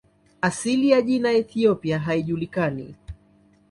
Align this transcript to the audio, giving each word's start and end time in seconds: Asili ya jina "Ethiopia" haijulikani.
Asili 0.41 0.89
ya 0.89 1.01
jina 1.01 1.31
"Ethiopia" 1.31 1.99
haijulikani. 1.99 2.95